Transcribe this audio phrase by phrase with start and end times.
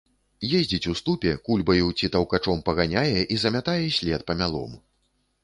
[0.59, 4.75] Ездзіць у ступе, кульбаю ці таўкачом паганяе і замятае след памялом.